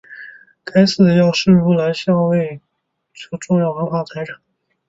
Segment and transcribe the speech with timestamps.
[0.63, 2.61] 该寺的药师如来像为淡路
[3.13, 4.37] 市的重要文化财产。